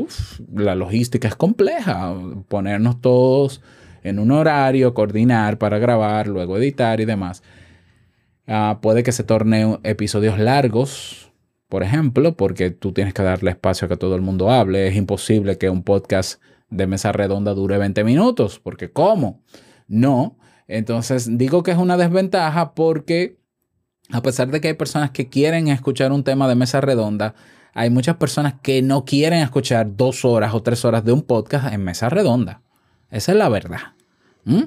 la 0.55 0.75
logística 0.75 1.27
es 1.27 1.35
compleja. 1.35 2.15
Ponernos 2.49 3.01
todos 3.01 3.63
en 4.07 4.21
un 4.21 4.31
horario, 4.31 4.95
coordinar 4.95 5.59
para 5.59 5.79
grabar, 5.79 6.29
luego 6.29 6.57
editar 6.57 7.01
y 7.01 7.05
demás. 7.05 7.43
Ah, 8.47 8.79
puede 8.81 9.03
que 9.03 9.11
se 9.11 9.25
torne 9.25 9.79
episodios 9.83 10.39
largos, 10.39 11.33
por 11.69 11.83
ejemplo, 11.83 12.37
porque 12.37 12.71
tú 12.71 12.93
tienes 12.93 13.13
que 13.15 13.23
darle 13.23 13.51
espacio 13.51 13.87
a 13.87 13.89
que 13.89 13.97
todo 13.97 14.15
el 14.15 14.23
mundo 14.23 14.53
hable. 14.53 14.87
Es 14.87 14.95
imposible 14.95 15.59
que 15.59 15.71
un 15.71 15.83
podcast 15.83 16.41
de 16.71 16.87
mesa 16.87 17.11
redonda 17.11 17.53
dure 17.55 17.79
20 17.79 18.05
minutos, 18.05 18.61
porque 18.61 18.93
¿cómo? 18.93 19.43
No. 19.89 20.39
Entonces 20.69 21.37
digo 21.37 21.65
que 21.65 21.73
es 21.73 21.79
una 21.79 21.97
desventaja 21.97 22.75
porque 22.75 23.39
a 24.13 24.23
pesar 24.23 24.53
de 24.53 24.61
que 24.61 24.69
hay 24.69 24.75
personas 24.75 25.11
que 25.11 25.29
quieren 25.29 25.67
escuchar 25.67 26.13
un 26.13 26.23
tema 26.23 26.47
de 26.49 26.55
mesa 26.55 26.81
redonda, 26.81 27.35
hay 27.75 27.91
muchas 27.91 28.17
personas 28.17 28.55
que 28.63 28.83
no 28.83 29.05
quieren 29.05 29.41
escuchar 29.41 29.97
dos 29.97 30.25
horas 30.25 30.55
o 30.55 30.63
tres 30.63 30.85
horas 30.85 31.05
de 31.05 31.11
un 31.11 31.23
podcast 31.23 31.73
en 31.73 31.83
mesa 31.83 32.09
redonda. 32.09 32.63
Esa 33.11 33.33
es 33.33 33.39
la 33.39 33.49
verdad. 33.49 33.96
¿Mm? 34.47 34.63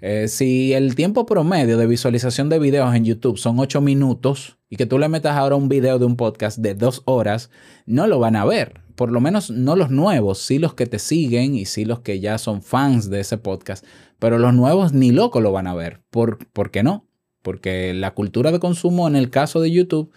Eh, 0.00 0.28
si 0.28 0.72
el 0.72 0.94
tiempo 0.94 1.26
promedio 1.26 1.76
de 1.76 1.86
visualización 1.86 2.48
de 2.48 2.58
videos 2.58 2.94
en 2.94 3.04
YouTube 3.04 3.36
son 3.36 3.58
ocho 3.58 3.82
minutos 3.82 4.58
y 4.70 4.76
que 4.76 4.86
tú 4.86 4.98
le 4.98 5.10
metas 5.10 5.36
ahora 5.36 5.56
un 5.56 5.68
video 5.68 5.98
de 5.98 6.06
un 6.06 6.16
podcast 6.16 6.58
de 6.58 6.74
dos 6.74 7.02
horas, 7.04 7.50
no 7.84 8.06
lo 8.06 8.18
van 8.18 8.34
a 8.34 8.46
ver. 8.46 8.80
Por 8.96 9.12
lo 9.12 9.20
menos 9.20 9.50
no 9.50 9.76
los 9.76 9.90
nuevos, 9.90 10.38
sí 10.38 10.58
los 10.58 10.74
que 10.74 10.86
te 10.86 10.98
siguen 10.98 11.54
y 11.54 11.66
sí 11.66 11.84
los 11.84 12.00
que 12.00 12.18
ya 12.18 12.38
son 12.38 12.62
fans 12.62 13.10
de 13.10 13.20
ese 13.20 13.36
podcast, 13.38 13.84
pero 14.18 14.38
los 14.38 14.54
nuevos 14.54 14.92
ni 14.92 15.10
loco 15.10 15.40
lo 15.40 15.52
van 15.52 15.66
a 15.66 15.74
ver. 15.74 16.00
¿Por, 16.10 16.38
¿por 16.48 16.70
qué 16.70 16.82
no? 16.82 17.06
Porque 17.42 17.92
la 17.94 18.12
cultura 18.12 18.52
de 18.52 18.58
consumo 18.58 19.06
en 19.06 19.16
el 19.16 19.30
caso 19.30 19.60
de 19.60 19.70
YouTube 19.70 20.12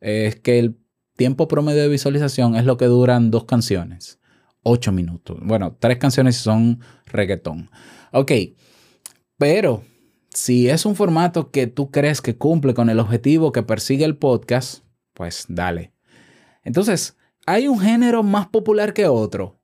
es 0.00 0.36
que 0.36 0.58
el 0.60 0.76
tiempo 1.16 1.48
promedio 1.48 1.82
de 1.82 1.88
visualización 1.88 2.56
es 2.56 2.64
lo 2.64 2.76
que 2.76 2.86
duran 2.86 3.30
dos 3.30 3.44
canciones. 3.44 4.20
Ocho 4.64 4.90
minutos. 4.92 5.38
Bueno, 5.42 5.76
tres 5.78 5.98
canciones 5.98 6.36
son 6.36 6.80
reggaetón. 7.06 7.70
Ok, 8.12 8.32
pero 9.38 9.84
si 10.30 10.68
es 10.68 10.84
un 10.86 10.96
formato 10.96 11.50
que 11.50 11.66
tú 11.66 11.90
crees 11.90 12.20
que 12.20 12.36
cumple 12.36 12.74
con 12.74 12.90
el 12.90 12.98
objetivo 12.98 13.52
que 13.52 13.62
persigue 13.62 14.04
el 14.04 14.16
podcast, 14.16 14.84
pues 15.12 15.44
dale. 15.48 15.92
Entonces, 16.64 17.16
hay 17.46 17.68
un 17.68 17.78
género 17.78 18.22
más 18.22 18.48
popular 18.48 18.94
que 18.94 19.06
otro. 19.06 19.60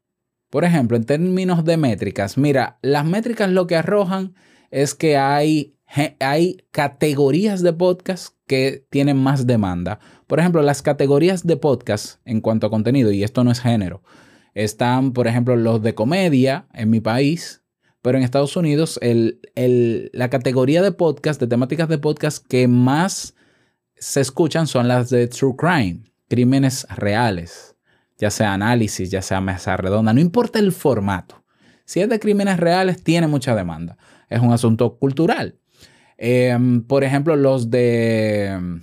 Por 0.51 0.65
ejemplo, 0.65 0.97
en 0.97 1.05
términos 1.05 1.65
de 1.65 1.77
métricas, 1.77 2.37
mira, 2.37 2.79
las 2.83 3.05
métricas 3.05 3.51
lo 3.51 3.67
que 3.67 3.77
arrojan 3.77 4.35
es 4.71 4.95
que 4.95 5.17
hay 5.17 5.77
hay 6.21 6.59
categorías 6.71 7.63
de 7.63 7.73
podcast 7.73 8.35
que 8.47 8.87
tienen 8.91 9.17
más 9.17 9.47
demanda. 9.47 9.99
Por 10.27 10.39
ejemplo, 10.39 10.63
las 10.63 10.83
categorías 10.83 11.47
de 11.47 11.57
podcast 11.57 12.21
en 12.25 12.41
cuanto 12.41 12.67
a 12.67 12.71
contenido, 12.71 13.11
y 13.11 13.25
esto 13.25 13.43
no 13.43 13.51
es 13.51 13.61
género, 13.61 14.03
están, 14.55 15.13
por 15.13 15.27
ejemplo, 15.27 15.57
los 15.57 15.83
de 15.83 15.95
comedia 15.95 16.67
en 16.73 16.91
mi 16.91 17.01
país, 17.01 17.63
pero 18.03 18.19
en 18.19 18.25
Estados 18.25 18.57
Unidos 18.57 18.99
la 19.03 20.31
categoría 20.31 20.83
de 20.83 20.93
podcast, 20.93 21.41
de 21.41 21.47
temáticas 21.47 21.89
de 21.89 21.99
podcast 21.99 22.47
que 22.47 22.67
más 22.67 23.35
se 23.97 24.21
escuchan 24.21 24.67
son 24.67 24.89
las 24.89 25.11
de 25.11 25.29
True 25.29 25.55
Crime, 25.57 26.01
crímenes 26.29 26.87
reales, 26.97 27.77
ya 28.17 28.31
sea 28.31 28.55
análisis, 28.55 29.11
ya 29.11 29.23
sea 29.23 29.41
mesa 29.41 29.77
redonda, 29.77 30.13
no 30.13 30.21
importa 30.21 30.59
el 30.59 30.73
formato. 30.73 31.45
Si 31.85 32.01
es 32.01 32.09
de 32.09 32.21
crímenes 32.21 32.59
reales, 32.59 33.03
tiene 33.03 33.27
mucha 33.27 33.55
demanda. 33.55 33.99
Es 34.29 34.41
un 34.41 34.53
asunto 34.53 34.97
cultural. 34.97 35.59
Em, 36.17 36.83
por 36.83 37.05
ejemplo, 37.05 37.35
los 37.37 37.71
de... 37.71 38.81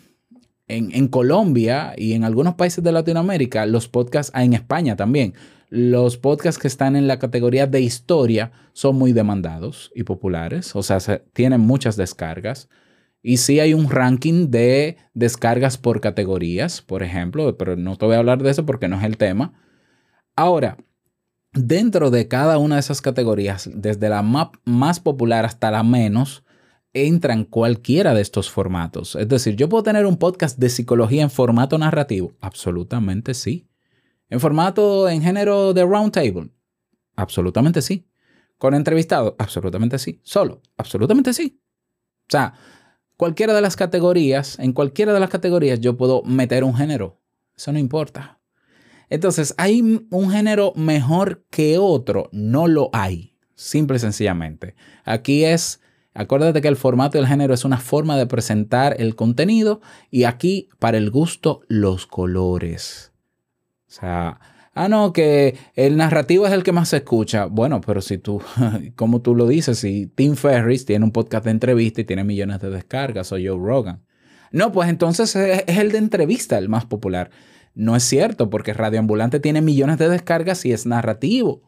En, 0.70 0.94
en, 0.94 1.08
Colombia 1.08 1.94
y 1.96 2.12
en 2.12 2.26
algunos 2.26 2.56
países 2.56 2.84
de 2.84 2.92
Latinoamérica, 2.92 3.66
los 3.66 3.88
podcasts, 3.88 4.34
en 4.36 4.52
España 4.52 4.98
también, 4.98 5.34
los 5.70 6.18
podcasts 6.18 6.62
que 6.62 6.68
están 6.68 6.96
en 6.96 7.08
la 7.08 7.20
categoría 7.20 7.68
de 7.68 7.82
historia 7.82 8.52
son 8.74 8.96
muy 8.98 9.14
demandados 9.14 9.92
y 9.96 10.04
populares, 10.04 10.76
o 10.76 10.84
sea, 10.84 11.00
tienen 11.34 11.62
muchas 11.62 11.98
descargas. 11.98 12.70
Y 13.22 13.38
sí 13.38 13.60
hay 13.60 13.74
un 13.74 13.90
ranking 13.90 14.50
de 14.50 14.98
descargas 15.14 15.78
por 15.78 16.00
categorías, 16.00 16.82
por 16.82 17.04
ejemplo, 17.04 17.58
pero 17.58 17.76
no 17.76 17.98
te 17.98 18.06
voy 18.06 18.16
a 18.16 18.20
hablar 18.20 18.42
de 18.42 18.52
eso 18.52 18.66
porque 18.66 18.88
no 18.88 18.98
es 18.98 19.04
el 19.04 19.18
tema. 19.18 19.54
Ahora, 20.36 20.78
dentro 21.52 22.12
de 22.12 22.28
cada 22.28 22.58
una 22.58 22.76
de 22.76 22.82
esas 22.82 23.02
categorías, 23.02 23.70
desde 23.74 24.08
la 24.08 24.22
más 24.22 25.00
popular 25.00 25.44
hasta 25.46 25.72
la 25.72 25.84
menos, 25.84 26.46
entran 26.94 27.44
cualquiera 27.44 28.14
de 28.14 28.22
estos 28.22 28.50
formatos. 28.50 29.16
Es 29.16 29.28
decir, 29.28 29.56
yo 29.56 29.68
puedo 29.68 29.84
tener 29.84 30.06
un 30.06 30.18
podcast 30.18 30.58
de 30.58 30.70
psicología 30.70 31.24
en 31.24 31.30
formato 31.30 31.78
narrativo. 31.78 32.34
Absolutamente 32.40 33.34
sí. 33.34 33.68
En 34.29 34.39
formato 34.39 35.10
en 35.10 35.22
género 35.22 35.74
de 35.74 35.84
roundtable. 35.84 36.51
Absolutamente 37.15 37.81
sí. 37.81 38.10
Con 38.57 38.74
entrevistado. 38.74 39.36
Absolutamente 39.39 40.00
sí. 40.00 40.19
Solo. 40.24 40.62
Absolutamente 40.77 41.34
sí. 41.34 41.62
O 42.27 42.31
sea, 42.31 42.53
cualquiera 43.15 43.53
de 43.53 43.62
las 43.62 43.75
categorías, 43.75 44.60
en 44.60 44.74
cualquiera 44.74 45.13
de 45.13 45.19
las 45.19 45.29
categorías 45.29 45.79
yo 45.79 45.98
puedo 45.98 46.24
meter 46.24 46.63
un 46.63 46.75
género. 46.75 47.22
Eso 47.55 47.72
no 47.72 47.79
importa. 47.79 48.39
Entonces, 49.10 49.55
¿hay 49.57 49.81
un 49.81 50.31
género 50.31 50.74
mejor 50.75 51.46
que 51.50 51.77
otro? 51.77 52.29
No 52.34 52.67
lo 52.67 52.89
hay. 52.91 53.38
Simple 53.55 53.98
y 53.98 54.00
sencillamente. 54.00 54.75
Aquí 55.05 55.46
es 55.46 55.79
Acuérdate 56.17 56.62
que 56.62 56.67
el 56.67 56.77
formato 56.77 57.19
del 57.19 57.27
género 57.27 57.53
es 57.53 57.63
una 57.63 57.77
forma 57.77 58.17
de 58.17 58.25
presentar 58.25 58.96
el 59.00 59.15
contenido 59.15 59.81
y 60.10 60.24
aquí, 60.24 60.67
para 60.79 60.98
el 60.98 61.12
gusto, 61.12 61.62
los 61.67 62.07
colores. 62.07 63.13
O 63.88 63.91
sea, 63.91 64.39
ah, 64.74 64.88
no, 64.89 65.13
que 65.13 65.58
el 65.75 65.98
narrativo 65.98 66.46
es 66.46 66.53
el 66.53 66.63
que 66.63 66.72
más 66.72 66.89
se 66.89 66.98
escucha. 66.98 67.46
Bueno, 67.46 67.82
pero 67.82 68.01
si 68.01 68.17
tú, 68.17 68.41
como 68.96 69.22
tú 69.22 69.36
lo 69.36 69.48
dices, 69.48 69.79
si 69.79 70.08
Tim 70.08 70.36
Ferriss 70.36 70.86
tiene 70.86 71.06
un 71.06 71.12
podcast 71.12 71.46
de 71.46 71.51
entrevista 71.51 72.01
y 72.01 72.06
tiene 72.06 72.24
millones 72.24 72.60
de 72.62 72.70
descargas, 72.70 73.32
o 73.32 73.36
Joe 73.36 73.58
Rogan. 73.58 74.03
No, 74.51 74.72
pues 74.72 74.89
entonces 74.89 75.36
es 75.36 75.77
el 75.77 75.91
de 75.91 75.98
entrevista 75.98 76.58
el 76.58 76.70
más 76.70 76.86
popular. 76.86 77.32
No 77.74 77.96
es 77.96 78.03
cierto, 78.03 78.50
porque 78.50 78.74
Radio 78.74 79.00
Ambulante 79.00 79.39
tiene 79.39 79.62
millones 79.62 79.98
de 79.98 80.10
descargas 80.10 80.65
y 80.65 80.72
es 80.72 80.86
narrativo. 80.86 81.62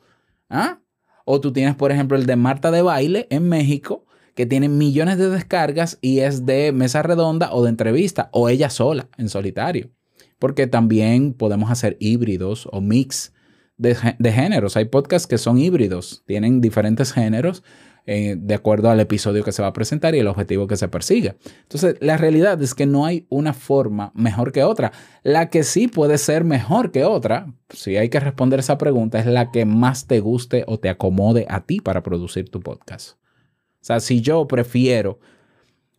¿Ah? 0.49 0.79
O 1.25 1.39
tú 1.39 1.53
tienes, 1.53 1.75
por 1.75 1.91
ejemplo, 1.91 2.17
el 2.17 2.25
de 2.25 2.35
Marta 2.35 2.71
de 2.71 2.81
Baile 2.81 3.27
en 3.29 3.47
México, 3.47 4.05
que 4.33 4.45
tiene 4.45 4.69
millones 4.69 5.17
de 5.17 5.29
descargas 5.29 5.99
y 6.01 6.19
es 6.19 6.45
de 6.45 6.71
mesa 6.71 7.03
redonda 7.03 7.53
o 7.53 7.63
de 7.63 7.69
entrevista 7.69 8.29
o 8.33 8.49
ella 8.49 8.69
sola, 8.69 9.09
en 9.17 9.29
solitario. 9.29 9.91
Porque 10.39 10.67
también 10.67 11.33
podemos 11.33 11.69
hacer 11.69 11.97
híbridos 11.99 12.67
o 12.71 12.81
mix 12.81 13.33
de, 13.79 14.31
géneros. 14.31 14.77
Hay 14.77 14.85
podcasts 14.85 15.27
que 15.27 15.37
son 15.37 15.57
híbridos, 15.57 16.23
tienen 16.25 16.61
diferentes 16.61 17.13
géneros 17.13 17.63
eh, 18.05 18.35
de 18.37 18.55
acuerdo 18.55 18.89
al 18.89 18.99
episodio 18.99 19.43
que 19.43 19.51
se 19.51 19.61
va 19.61 19.69
a 19.69 19.73
presentar 19.73 20.15
y 20.15 20.19
el 20.19 20.27
objetivo 20.27 20.67
que 20.67 20.75
se 20.75 20.87
persigue. 20.87 21.35
Entonces, 21.61 21.95
la 22.01 22.17
realidad 22.17 22.61
es 22.61 22.75
que 22.75 22.85
no 22.85 23.05
hay 23.05 23.25
una 23.29 23.53
forma 23.53 24.11
mejor 24.15 24.51
que 24.51 24.63
otra. 24.63 24.91
La 25.23 25.49
que 25.49 25.63
sí 25.63 25.87
puede 25.87 26.17
ser 26.17 26.43
mejor 26.43 26.91
que 26.91 27.05
otra, 27.05 27.53
si 27.69 27.95
hay 27.95 28.09
que 28.09 28.19
responder 28.19 28.59
esa 28.59 28.77
pregunta, 28.77 29.19
es 29.19 29.25
la 29.25 29.51
que 29.51 29.65
más 29.65 30.07
te 30.07 30.19
guste 30.19 30.65
o 30.67 30.79
te 30.79 30.89
acomode 30.89 31.45
a 31.49 31.61
ti 31.61 31.79
para 31.79 32.03
producir 32.03 32.49
tu 32.49 32.59
podcast. 32.59 33.11
O 33.11 33.85
sea, 33.85 33.99
si 34.01 34.19
yo 34.21 34.45
prefiero, 34.47 35.19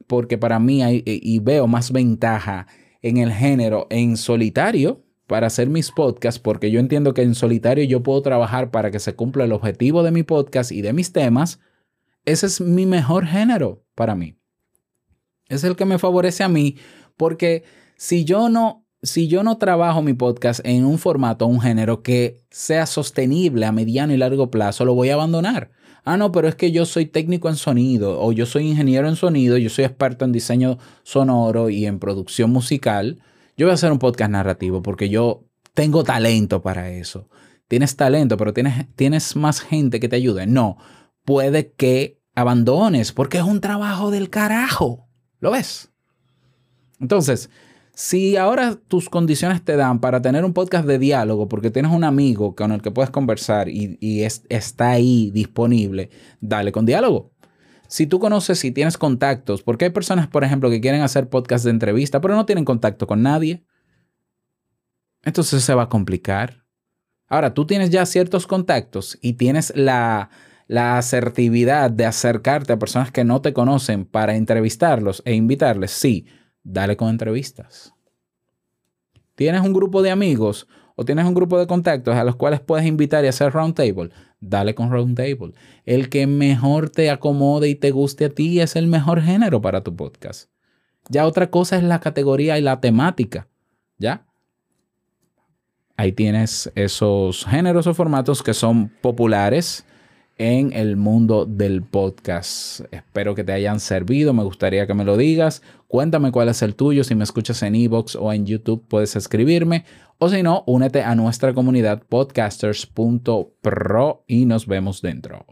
porque 0.07 0.37
para 0.37 0.59
mí 0.59 0.83
hay, 0.83 1.03
y 1.07 1.39
veo 1.39 1.67
más 1.67 1.93
ventaja 1.93 2.67
en 3.03 3.19
el 3.19 3.33
género 3.33 3.87
en 3.91 4.17
solitario 4.17 5.05
para 5.27 5.47
hacer 5.47 5.69
mis 5.69 5.91
podcasts, 5.93 6.41
porque 6.41 6.71
yo 6.71 6.81
entiendo 6.81 7.15
que 7.15 7.23
en 7.23 7.35
solitario 7.35 7.85
yo 7.85 8.03
puedo 8.03 8.21
trabajar 8.21 8.71
para 8.71 8.91
que 8.91 8.99
se 8.99 9.15
cumpla 9.15 9.45
el 9.45 9.53
objetivo 9.53 10.03
de 10.03 10.11
mi 10.11 10.23
podcast 10.23 10.73
y 10.73 10.83
de 10.83 10.93
mis 10.93 11.13
temas, 11.13 11.61
ese 12.25 12.47
es 12.47 12.61
mi 12.61 12.85
mejor 12.85 13.27
género 13.27 13.85
para 13.95 14.15
mí. 14.15 14.37
Es 15.49 15.65
el 15.65 15.77
que 15.77 15.85
me 15.85 15.99
favorece 15.99 16.43
a 16.43 16.49
mí, 16.49 16.77
porque 17.17 17.65
si 17.97 18.25
yo 18.25 18.49
no, 18.49 18.87
si 19.03 19.29
yo 19.29 19.43
no 19.43 19.59
trabajo 19.59 20.03
mi 20.03 20.15
podcast 20.15 20.61
en 20.65 20.85
un 20.85 20.99
formato, 20.99 21.47
un 21.47 21.61
género 21.61 22.03
que 22.03 22.43
sea 22.51 22.87
sostenible 22.87 23.67
a 23.67 23.73
mediano 23.73 24.13
y 24.13 24.17
largo 24.17 24.51
plazo, 24.51 24.85
lo 24.85 24.95
voy 24.95 25.11
a 25.11 25.15
abandonar 25.15 25.71
ah, 26.05 26.17
no, 26.17 26.33
pero 26.33 26.49
es 26.49 26.55
que 26.55 26.73
yo 26.73 26.87
soy 26.87 27.07
técnico 27.07 27.49
en 27.49 27.57
sonido 27.57 28.21
o 28.21 28.33
yo 28.33 28.47
soy 28.47 28.69
ingeniero 28.69 29.09
en 29.09 29.17
sonido, 29.17 29.57
yo 29.57 29.71
soy 29.71 29.85
experto 29.85 30.25
en 30.25 30.33
diseño 30.33 30.79
sonoro 31.03 31.71
y 31.71 31.87
en 31.87 31.99
producción 31.99 32.51
musical, 32.51 33.23
yo 33.57 33.67
voy 33.67 33.73
a 33.73 33.75
hacer 33.75 33.93
un 33.93 33.99
podcast 33.99 34.31
narrativo 34.31 34.83
porque 34.83 35.09
yo 35.09 35.45
tengo 35.75 36.05
talento 36.05 36.63
para 36.63 36.91
eso. 36.91 37.29
Tienes 37.69 37.97
talento, 37.97 38.37
pero 38.37 38.53
tienes, 38.53 38.87
tienes 38.97 39.37
más 39.37 39.61
gente 39.61 40.01
que 40.01 40.09
te 40.09 40.17
ayude. 40.17 40.47
No, 40.47 40.77
puede 41.25 41.73
que 41.73 42.21
abandones 42.35 43.13
porque 43.13 43.39
es 43.39 43.45
un 43.45 43.61
trabajo 43.61 44.11
del 44.11 44.31
carajo. 44.31 45.09
¿Lo 45.39 45.53
ves? 45.53 45.91
Entonces, 47.01 47.51
si 48.01 48.39
ahora 48.39 48.77
tus 48.89 49.11
condiciones 49.11 49.63
te 49.63 49.77
dan 49.77 50.01
para 50.01 50.23
tener 50.23 50.47
un 50.47 50.55
podcast 50.55 50.87
de 50.87 50.99
diálogo, 50.99 51.51
porque 51.51 51.71
tienes 51.71 51.93
un 51.93 52.03
amigo 52.03 52.55
con 52.55 52.73
el 52.73 52.81
que 52.81 52.91
puedes 52.91 53.11
conversar 53.11 53.69
y, 53.69 54.25
está 54.49 54.93
ahí 54.93 55.31
disponible, 55.33 56.09
dale 56.41 56.73
con 56.73 56.87
diálogo. 56.87 57.35
Si 57.89 58.07
tú 58.07 58.19
conoces 58.19 58.65
y 58.65 58.73
tienes 58.73 58.97
contactos, 58.97 59.63
porque 59.63 59.85
hay 59.85 59.91
personas, 59.91 60.29
por 60.29 60.45
ejemplo, 60.45 60.71
que 60.71 60.81
quieren 60.81 61.03
hacer 61.03 61.29
podcast 61.29 61.67
de 61.67 61.73
entrevista, 61.73 62.23
pero 62.23 62.35
no 62.35 62.47
tienen 62.47 62.65
contacto 62.65 63.07
con 63.07 63.21
nadie, 63.21 63.67
entonces 65.23 65.63
se 65.63 65.75
va 65.75 65.83
a 65.83 65.89
complicar. 65.91 66.65
Ahora, 67.29 67.53
tú 67.53 67.67
tienes 67.67 67.91
ya 67.91 68.07
ciertos 68.07 68.47
contactos 68.47 69.19
y 69.21 69.35
tienes 69.35 69.75
la, 69.77 70.31
la 70.69 70.97
asertividad 70.97 71.91
de 71.91 72.07
acercarte 72.07 72.73
a 72.73 72.79
personas 72.79 73.13
que 73.13 73.25
no 73.25 73.43
te 73.43 73.53
conocen 73.53 74.07
para 74.07 74.37
entrevistarlos 74.37 75.21
e 75.27 75.35
invitarles, 75.35 75.91
sí 75.91 76.25
dale 76.63 76.97
con 76.97 77.09
entrevistas. 77.09 77.95
¿Tienes 79.35 79.63
un 79.63 79.73
grupo 79.73 80.03
de 80.03 80.11
amigos 80.11 80.69
o 80.97 81.05
tienes 81.05 81.25
un 81.25 81.35
grupo 81.35 81.59
de 81.59 81.67
contactos 81.67 82.15
a 82.15 82.25
los 82.25 82.37
cuales 82.37 82.61
puedes 82.61 82.87
invitar 82.87 83.25
y 83.25 83.29
hacer 83.29 83.53
roundtable? 83.53 84.11
Dale 84.41 84.75
con 84.75 84.91
roundtable. 84.91 85.53
El 85.87 86.09
que 86.09 86.27
mejor 86.27 86.91
te 86.91 87.11
acomode 87.11 87.69
y 87.69 87.75
te 87.75 87.91
guste 87.91 88.27
a 88.27 88.31
ti 88.31 88.61
es 88.61 88.77
el 88.77 88.87
mejor 88.87 89.23
género 89.23 89.61
para 89.61 89.83
tu 89.83 89.97
podcast. 89.97 90.51
Ya 91.09 91.27
otra 91.27 91.51
cosa 91.51 91.77
es 91.77 91.83
la 91.83 92.01
categoría 92.01 92.59
y 92.59 92.63
la 92.63 92.81
temática. 92.81 93.49
¿Ya? 93.99 94.27
Ahí 95.97 96.13
tienes 96.13 96.71
esos 96.75 97.45
géneros 97.45 97.87
o 97.87 97.95
formatos 97.95 98.43
que 98.43 98.55
son 98.55 98.89
populares 99.03 99.85
en 100.41 100.73
el 100.73 100.97
mundo 100.97 101.45
del 101.45 101.83
podcast. 101.83 102.81
Espero 102.91 103.35
que 103.35 103.45
te 103.45 103.53
hayan 103.53 103.79
servido, 103.79 104.33
me 104.33 104.43
gustaría 104.43 104.87
que 104.87 104.95
me 104.95 105.05
lo 105.05 105.19
digas. 105.19 105.61
Cuéntame 105.87 106.33
cuál 106.33 106.49
es 106.49 106.63
el 106.63 106.75
tuyo, 106.75 107.05
si 107.05 107.15
me 107.15 107.25
escuchas 107.25 107.63
en 107.63 107.75
Evox 107.75 108.17
o 108.17 108.33
en 108.33 108.47
YouTube 108.47 108.83
puedes 108.89 109.17
escribirme 109.17 109.85
o 110.17 110.31
si 110.31 110.43
no, 110.43 110.65
únete 110.67 111.03
a 111.03 111.15
nuestra 111.15 111.53
comunidad 111.53 112.03
podcasters.pro 112.09 114.25
y 114.27 114.47
nos 114.47 114.67
vemos 114.67 115.03
dentro. 115.03 115.45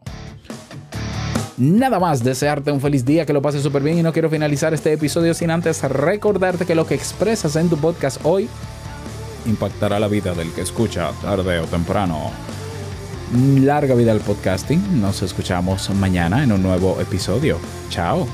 Nada 1.59 2.01
más, 2.01 2.25
desearte 2.25 2.73
un 2.73 2.81
feliz 2.81 3.05
día, 3.05 3.27
que 3.27 3.35
lo 3.35 3.43
pases 3.43 3.63
súper 3.63 3.83
bien 3.83 3.99
y 3.99 4.03
no 4.03 4.15
quiero 4.15 4.31
finalizar 4.31 4.73
este 4.73 4.95
episodio 4.95 5.35
sin 5.35 5.51
antes 5.51 5.83
recordarte 5.83 6.65
que 6.65 6.75
lo 6.75 6.87
que 6.87 6.95
expresas 6.95 7.57
en 7.57 7.69
tu 7.69 7.77
podcast 7.77 8.25
hoy 8.25 8.49
impactará 9.45 10.01
la 10.01 10.09
vida 10.09 10.33
del 10.33 10.51
que 10.53 10.63
escucha 10.63 11.11
tarde 11.21 11.59
o 11.59 11.67
temprano. 11.67 12.31
Larga 13.33 13.95
vida 13.95 14.13
al 14.13 14.21
podcasting. 14.21 15.03
Nos 15.03 15.21
escuchamos 15.23 15.91
mañana 15.91 16.43
en 16.43 16.53
un 16.53 16.63
nuevo 16.63 16.99
episodio. 17.01 17.59
Chao. 17.91 18.27